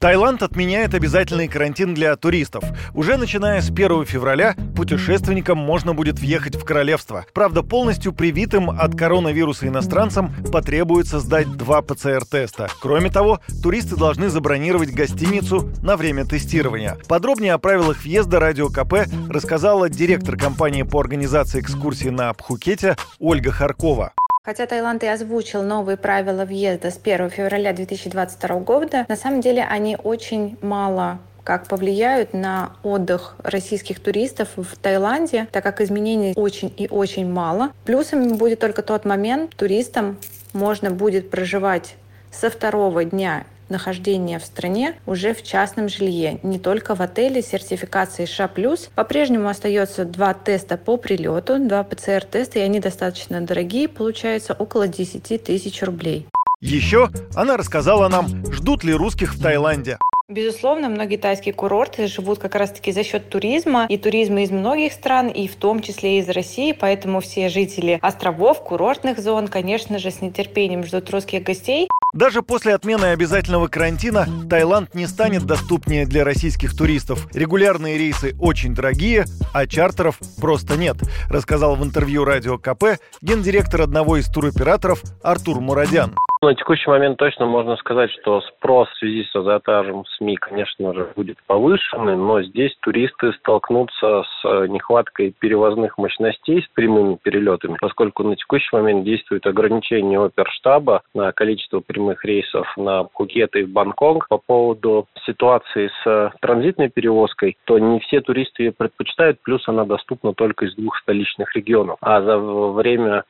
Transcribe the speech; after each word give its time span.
Таиланд 0.00 0.44
отменяет 0.44 0.94
обязательный 0.94 1.48
карантин 1.48 1.92
для 1.92 2.14
туристов. 2.14 2.62
Уже 2.94 3.16
начиная 3.16 3.60
с 3.60 3.68
1 3.68 4.04
февраля 4.04 4.54
путешественникам 4.76 5.58
можно 5.58 5.92
будет 5.92 6.20
въехать 6.20 6.54
в 6.54 6.64
королевство. 6.64 7.26
Правда, 7.34 7.64
полностью 7.64 8.12
привитым 8.12 8.70
от 8.70 8.96
коронавируса 8.96 9.66
иностранцам 9.66 10.32
потребуется 10.52 11.18
сдать 11.18 11.50
два 11.56 11.82
ПЦР-теста. 11.82 12.68
Кроме 12.80 13.10
того, 13.10 13.40
туристы 13.60 13.96
должны 13.96 14.28
забронировать 14.28 14.92
гостиницу 14.92 15.68
на 15.82 15.96
время 15.96 16.24
тестирования. 16.24 16.96
Подробнее 17.08 17.54
о 17.54 17.58
правилах 17.58 18.04
въезда 18.04 18.38
Радио 18.38 18.68
КП 18.68 19.08
рассказала 19.28 19.88
директор 19.88 20.36
компании 20.36 20.84
по 20.84 21.00
организации 21.00 21.58
экскурсий 21.60 22.10
на 22.10 22.32
Пхукете 22.34 22.96
Ольга 23.18 23.50
Харкова. 23.50 24.12
Хотя 24.48 24.64
Таиланд 24.64 25.04
и 25.04 25.06
озвучил 25.06 25.62
новые 25.62 25.98
правила 25.98 26.46
въезда 26.46 26.90
с 26.90 26.96
1 26.96 27.28
февраля 27.28 27.74
2022 27.74 28.60
года, 28.60 29.04
на 29.06 29.14
самом 29.14 29.42
деле 29.42 29.62
они 29.62 29.98
очень 30.02 30.56
мало 30.62 31.18
как 31.44 31.68
повлияют 31.68 32.32
на 32.32 32.72
отдых 32.82 33.36
российских 33.42 34.00
туристов 34.00 34.48
в 34.56 34.74
Таиланде, 34.78 35.48
так 35.52 35.62
как 35.62 35.82
изменений 35.82 36.32
очень 36.34 36.72
и 36.78 36.88
очень 36.88 37.30
мало. 37.30 37.72
Плюсом 37.84 38.38
будет 38.38 38.58
только 38.58 38.80
тот 38.80 39.04
момент, 39.04 39.54
туристам 39.54 40.16
можно 40.54 40.90
будет 40.90 41.28
проживать 41.28 41.96
со 42.30 42.48
второго 42.48 43.04
дня 43.04 43.44
нахождения 43.70 44.38
в 44.38 44.44
стране 44.44 44.94
уже 45.06 45.34
в 45.34 45.42
частном 45.42 45.88
жилье, 45.88 46.38
не 46.42 46.58
только 46.58 46.94
в 46.94 47.00
отеле 47.00 47.42
с 47.42 47.48
сертификацией 47.48 48.26
ША+. 48.26 48.48
По-прежнему 48.94 49.48
остается 49.48 50.04
два 50.04 50.34
теста 50.34 50.76
по 50.76 50.96
прилету, 50.96 51.58
два 51.58 51.82
ПЦР-теста, 51.82 52.58
и 52.58 52.62
они 52.62 52.80
достаточно 52.80 53.40
дорогие, 53.40 53.88
получается 53.88 54.54
около 54.54 54.88
10 54.88 55.42
тысяч 55.42 55.82
рублей. 55.82 56.26
Еще 56.60 57.08
она 57.34 57.56
рассказала 57.56 58.08
нам, 58.08 58.26
ждут 58.52 58.82
ли 58.82 58.92
русских 58.92 59.34
в 59.34 59.42
Таиланде. 59.42 59.98
Безусловно, 60.30 60.90
многие 60.90 61.16
тайские 61.16 61.54
курорты 61.54 62.06
живут 62.06 62.38
как 62.38 62.54
раз-таки 62.54 62.92
за 62.92 63.02
счет 63.02 63.30
туризма, 63.30 63.86
и 63.88 63.96
туризма 63.96 64.42
из 64.42 64.50
многих 64.50 64.92
стран, 64.92 65.28
и 65.28 65.48
в 65.48 65.56
том 65.56 65.80
числе 65.80 66.18
из 66.18 66.28
России, 66.28 66.72
поэтому 66.72 67.20
все 67.20 67.48
жители 67.48 67.98
островов, 68.02 68.62
курортных 68.62 69.20
зон, 69.20 69.48
конечно 69.48 69.98
же, 69.98 70.10
с 70.10 70.20
нетерпением 70.20 70.84
ждут 70.84 71.08
русских 71.08 71.44
гостей. 71.44 71.88
Даже 72.18 72.42
после 72.42 72.74
отмены 72.74 73.12
обязательного 73.12 73.68
карантина 73.68 74.26
Таиланд 74.50 74.92
не 74.92 75.06
станет 75.06 75.44
доступнее 75.44 76.04
для 76.04 76.24
российских 76.24 76.76
туристов. 76.76 77.28
Регулярные 77.32 77.96
рейсы 77.96 78.34
очень 78.40 78.74
дорогие, 78.74 79.24
а 79.54 79.68
чартеров 79.68 80.18
просто 80.40 80.76
нет, 80.76 80.96
рассказал 81.30 81.76
в 81.76 81.84
интервью 81.84 82.24
радио 82.24 82.58
КП 82.58 82.98
гендиректор 83.22 83.82
одного 83.82 84.16
из 84.16 84.26
туроператоров 84.26 85.04
Артур 85.22 85.60
Мурадян. 85.60 86.16
На 86.40 86.54
текущий 86.54 86.88
момент 86.88 87.18
точно 87.18 87.46
можно 87.46 87.76
сказать, 87.76 88.12
что 88.12 88.40
спрос 88.42 88.88
в 88.90 88.98
связи 88.98 89.24
с 89.24 89.34
ажиотажем 89.34 90.04
СМИ, 90.06 90.36
конечно 90.36 90.94
же, 90.94 91.10
будет 91.16 91.38
повышенный, 91.48 92.14
но 92.14 92.42
здесь 92.42 92.76
туристы 92.80 93.32
столкнутся 93.32 94.22
с 94.22 94.44
э, 94.44 94.68
нехваткой 94.68 95.34
перевозных 95.36 95.98
мощностей 95.98 96.62
с 96.62 96.68
прямыми 96.74 97.18
перелетами, 97.20 97.76
поскольку 97.80 98.22
на 98.22 98.36
текущий 98.36 98.68
момент 98.72 99.02
действует 99.04 99.46
ограничение 99.46 100.24
оперштаба 100.24 101.02
на 101.12 101.32
количество 101.32 101.80
прямых 101.80 102.24
рейсов 102.24 102.72
на 102.76 103.02
Пхукет 103.02 103.56
и 103.56 103.64
в 103.64 103.70
Бангкок. 103.70 104.28
По 104.28 104.38
поводу 104.38 105.08
ситуации 105.26 105.90
с 106.04 106.32
транзитной 106.40 106.88
перевозкой, 106.88 107.56
то 107.64 107.80
не 107.80 107.98
все 107.98 108.20
туристы 108.20 108.62
ее 108.62 108.72
предпочитают, 108.72 109.40
плюс 109.42 109.68
она 109.68 109.84
доступна 109.84 110.34
только 110.34 110.66
из 110.66 110.76
двух 110.76 110.98
столичных 110.98 111.56
регионов. 111.56 111.98
А 112.00 112.22
за 112.22 112.38
время 112.38 113.24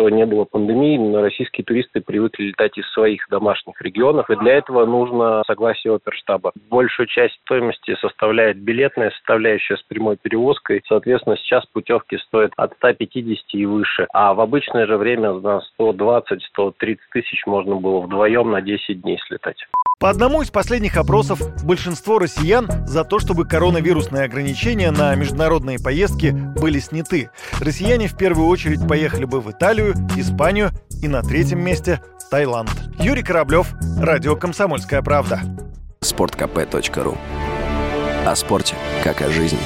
что 0.00 0.08
не 0.08 0.24
было 0.24 0.44
пандемии, 0.44 0.96
но 0.96 1.20
российские 1.20 1.62
туристы 1.62 2.00
привыкли 2.00 2.44
летать 2.44 2.78
из 2.78 2.90
своих 2.92 3.26
домашних 3.28 3.80
регионов, 3.82 4.30
и 4.30 4.36
для 4.36 4.54
этого 4.54 4.86
нужно 4.86 5.42
согласие 5.46 5.94
оперштаба. 5.94 6.52
Большую 6.70 7.06
часть 7.06 7.34
стоимости 7.42 7.94
составляет 8.00 8.56
билетная 8.56 9.10
составляющая 9.10 9.76
с 9.76 9.82
прямой 9.82 10.16
перевозкой. 10.16 10.80
Соответственно, 10.88 11.36
сейчас 11.36 11.66
путевки 11.66 12.16
стоят 12.16 12.52
от 12.56 12.72
150 12.76 13.44
и 13.52 13.66
выше, 13.66 14.06
а 14.14 14.32
в 14.32 14.40
обычное 14.40 14.86
же 14.86 14.96
время 14.96 15.34
на 15.34 15.60
120-130 15.78 16.96
тысяч 17.12 17.44
можно 17.44 17.76
было 17.76 18.00
вдвоем 18.00 18.50
на 18.50 18.62
10 18.62 19.02
дней 19.02 19.18
слетать. 19.26 19.66
По 20.00 20.08
одному 20.08 20.40
из 20.40 20.48
последних 20.50 20.96
опросов, 20.96 21.42
большинство 21.62 22.18
россиян 22.18 22.66
за 22.86 23.04
то, 23.04 23.18
чтобы 23.18 23.44
коронавирусные 23.46 24.24
ограничения 24.24 24.90
на 24.90 25.14
международные 25.14 25.78
поездки 25.78 26.30
были 26.30 26.78
сняты. 26.78 27.28
Россияне 27.58 28.08
в 28.08 28.16
первую 28.16 28.48
очередь 28.48 28.88
поехали 28.88 29.26
бы 29.26 29.42
в 29.42 29.50
Италию, 29.50 29.92
Испанию 30.16 30.70
и 31.02 31.06
на 31.06 31.20
третьем 31.22 31.62
месте– 31.62 32.00
Таиланд. 32.30 32.70
Юрий 32.98 33.22
Кораблев, 33.22 33.74
Радио 33.98 34.36
«Комсомольская 34.36 35.02
правда». 35.02 35.42
Спорткп.ру 36.00 37.18
О 38.24 38.36
спорте, 38.36 38.76
как 39.04 39.20
о 39.20 39.28
жизни. 39.28 39.58